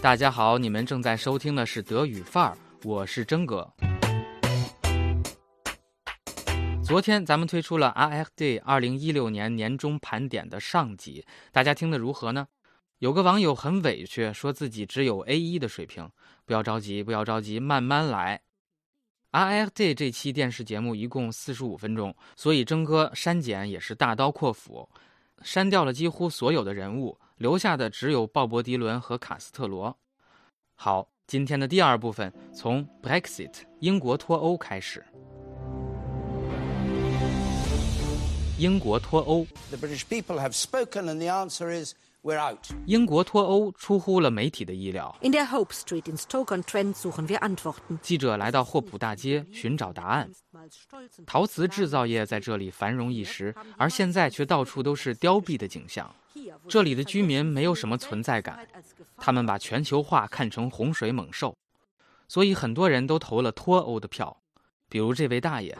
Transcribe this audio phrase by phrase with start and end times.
[0.00, 3.68] 大家好，你们正在收听的是德语范儿，我是真哥。
[6.84, 12.46] 昨天咱们推出了 RFD 二零一六年年终盘点的上集，大家听得如何呢？
[13.00, 16.08] 有个网友很委屈，说自己只有 A 一的水平。
[16.46, 18.40] 不要着急，不要着急，慢慢来。
[19.32, 24.88] RFD 这期电视节目一共四十五分钟，所以征哥删减也是大刀阔斧，
[25.42, 29.96] 删掉了几乎所有的人物，留下的只有鲍勃迪伦和卡斯特罗。
[30.74, 35.04] 好，今天的第二部分从 Brexit 英国脱欧开始。
[38.58, 39.46] 英国脱欧。
[42.86, 45.16] 英国脱欧出乎了媒体的意料。
[48.02, 50.28] 记者来到霍普大街寻找答案。
[51.26, 56.14] 陶瓷制造业在这里繁荣一时，而现在却到处都是凋敝的景象。
[56.68, 58.66] 这里的居民没有什么存在感，
[59.16, 61.56] 他们把全球化看成洪水猛兽，
[62.28, 64.36] 所以很多人都投了脱欧的票。
[64.90, 65.76] 比如这位大爷。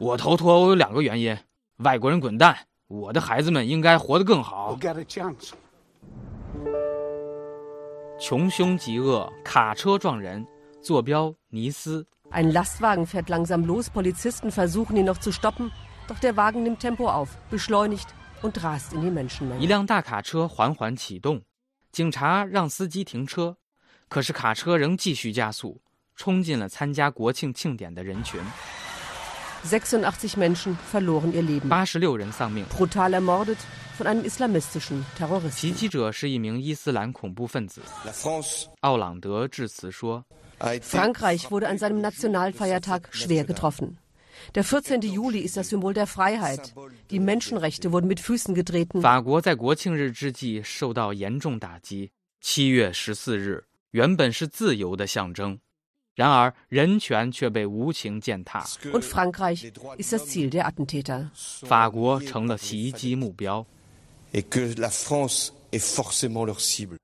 [0.00, 1.38] 我投脱欧有两个原因：
[1.76, 4.76] 外国人滚蛋，我的孩子们应该活得更好。
[8.20, 10.46] 穷凶极恶，卡车撞人，
[10.82, 12.06] 坐标尼斯。
[12.30, 13.88] Ein Lastwagen fährt langsam los.
[13.88, 15.70] Polizisten versuchen ihn noch zu stoppen,
[16.06, 18.08] doch der Wagen nimmt Tempo auf, beschleunigt
[18.42, 19.58] und rast in die Menschenmenge.
[19.58, 21.40] 一辆大卡车缓缓启动。
[21.90, 23.56] 警察让司机停车，
[24.10, 25.80] 可是卡车仍继续加速，
[26.14, 28.38] 冲进了参加国庆庆典的人群。
[29.63, 31.69] 86 Menschen verloren ihr Leben.
[31.69, 32.65] 八十六人丧命。
[32.69, 33.57] Brutal ermordet
[33.97, 35.51] von einem islamistischen Terroristen.
[35.51, 37.81] 袭击者是一名伊斯兰恐怖分子。
[38.81, 40.23] 奥朗德致辞说：“
[40.59, 43.97] Frankreich wurde an seinem Nationalfeiertag schwer getroffen.”
[44.53, 45.01] Der 14.
[45.01, 46.73] Juli ist das Symbol der Freiheit.
[47.09, 49.01] Die Menschenrechte wurden mit Füßen getreten.
[49.01, 52.11] 法国在国庆日之际受到严重打击。
[52.41, 55.57] 七月十四日原本是自由的象征，
[56.19, 58.63] 然而人权却被无情践踏。
[58.91, 61.29] Und Frankreich ist das Ziel der Attentäter.
[61.65, 63.65] 法国成了袭击目标。
[64.31, 66.97] Et que la France est forcément leur cible.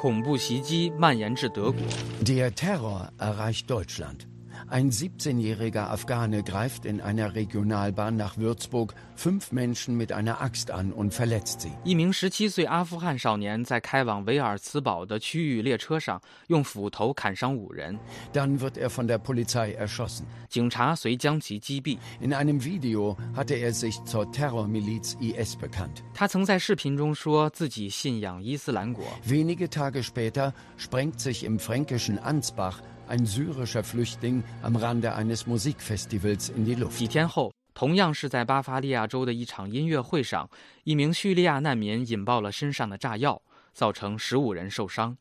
[0.00, 1.80] 恐怖袭击蔓延至德国。
[2.24, 4.26] Der Terror erreicht Deutschland.
[4.68, 10.92] Ein 17-jähriger Afghane greift in einer Regionalbahn nach Würzburg fünf Menschen mit einer Axt an
[10.92, 11.72] und verletzt sie.
[11.84, 17.98] 一名十七岁阿富汗少年在开往维尔茨堡的区域列车上用斧头砍伤五人。
[18.32, 20.24] Dann wird er von der Polizei erschossen.
[20.48, 21.98] 警察遂将其击毙。
[22.20, 26.02] In einem Video hatte er sich zur Terrormiliz IS bekannt.
[26.14, 29.04] 他曾在视频中说自己信仰伊斯兰国。
[29.26, 36.64] Wenige Tage später sprengt sich im fränkischen Ansbach ein syrischer Flüchtling am Rande eines Musikfestivals in
[36.64, 36.98] die Luft.
[36.98, 40.48] 几天后，同样是在巴伐利亚州的一场音乐会上，
[40.84, 43.40] 一名叙利亚难民引爆了身上的炸药，
[43.72, 45.16] 造成十五人受伤。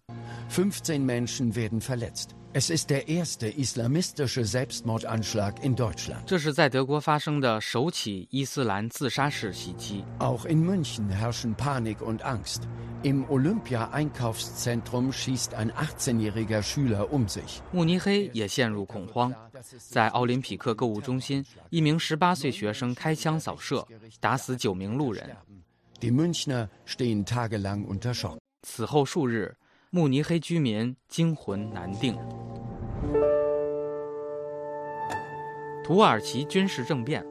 [0.49, 2.29] 15 Menschen werden verletzt.
[2.51, 6.23] Es ist der erste islamistische Selbstmordanschlag in Deutschland.
[6.25, 10.03] 这是在德国发生的首起伊斯兰自杀式袭击。
[10.17, 12.61] Auch in München herrschen Panik und Angst.
[13.03, 17.61] Im Olympia-Einkaufszentrum schießt ein 18-jähriger Schüler um sich.
[17.71, 19.33] 慕尼黑也陷入恐慌，
[19.77, 23.87] 在奥林匹克购物中心，一名18岁学生开枪扫射，
[24.19, 25.29] 打死九名路人。
[26.01, 28.37] Die Münchner stehen tagelang unter Schock.
[28.63, 29.55] 此后数日。
[29.91, 32.15] 慕尼黑居民惊魂难定。
[35.83, 37.25] 土耳其军事政变。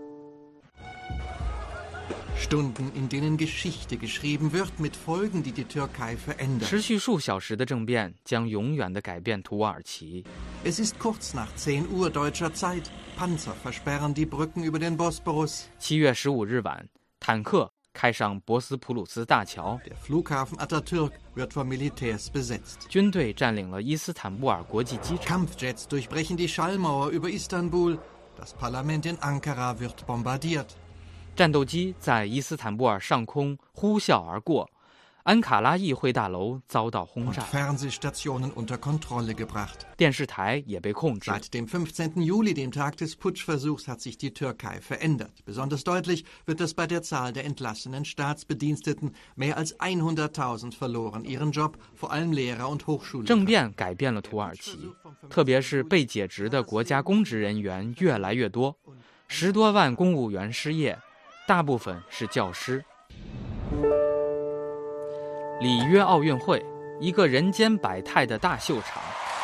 [6.66, 10.24] 持续数小时的政变将永远的改变土耳其。
[15.78, 16.88] 七月十五日晚，
[17.20, 17.70] 坦克。
[17.94, 19.80] 开上博斯普鲁斯大桥。
[22.88, 25.44] 军队占领了伊斯坦布尔国际机场。
[31.35, 34.69] 战斗机在伊斯坦布尔上空呼啸而过
[35.23, 37.41] 安卡拉议会大楼遭到轰炸。
[39.95, 41.31] 电视台也被控制。
[53.23, 54.77] 政变改变了土耳其
[55.29, 58.77] 特别是被解职的国家公职人员越来越多
[59.29, 60.99] 十多万公务员失业
[61.45, 62.83] 大部分是教师。
[65.59, 66.63] 里约奥运会，
[66.99, 69.01] 一个人间百态的大秀场。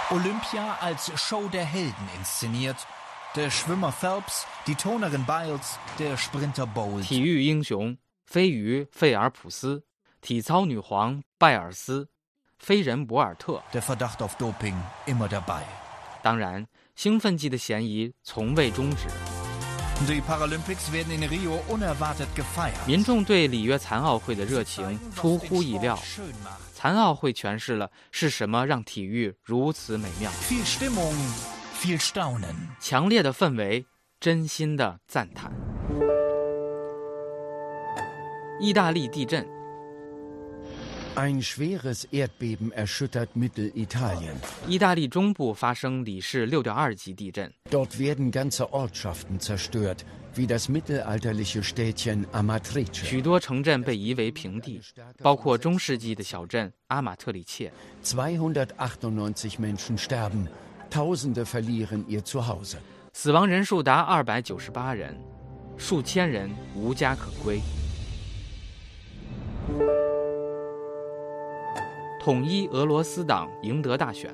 [0.09, 2.77] Olympia als Show der Helden inszeniert
[3.35, 7.03] der Schwimmer Phelps, die Turnerin Biles, der Sprinter Bolt.
[7.03, 9.83] 体育英雄飞鱼费尔普斯，
[10.21, 12.09] 体操女皇拜尔斯，
[12.57, 13.61] 飞人博尔特。
[13.71, 14.75] Der Verdacht auf Doping
[15.05, 15.61] immer dabei.
[16.23, 16.65] 当然，
[16.95, 19.07] 兴奋剂的嫌疑从未终止。
[22.87, 25.99] 民众对里约残奥会的热情出乎意料。
[26.73, 31.13] 残奥会诠释了是什么让体育如此美妙，Viel Stimmung,
[31.81, 32.55] viel Staunen.
[32.79, 33.85] 强烈的氛围，
[34.21, 35.51] 真心的赞叹。
[38.61, 39.45] 意大利地震，
[41.18, 44.34] Ein schweres Erdbeben erschüttert Mittelitalien.
[44.66, 49.98] 意大利中部发生里氏六点二级地震， Dort werden ganze Ortschaften zerstört,
[50.34, 53.04] wie das mittelalterliche Städtchen Amatrice.
[53.04, 54.80] 许多城镇被夷为平地，
[55.22, 57.72] 包括中世纪的小镇阿马特里切。
[58.02, 60.48] 298 Menschen sterben,
[60.90, 62.78] Tausende verlieren ihr Zuhause.
[63.12, 65.16] 死亡人数达二百九十八人，
[65.78, 67.60] 数千人无家可归。
[72.29, 74.31] 统一俄罗斯党赢得大选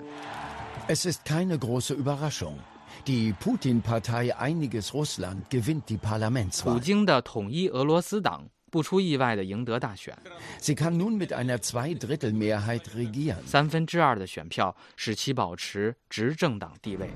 [0.90, 2.58] ，Es ist keine große Überraschung.
[3.08, 10.14] Die Putin-Partei Einiges Russland gewinnt die 普.京的统一俄罗斯党不出意外的赢得大选
[10.60, 13.38] ，Sie kann nun mit einer Zweidrittelmehrheit regieren.
[13.46, 17.10] 三分之二的选票使其保持执政党地位。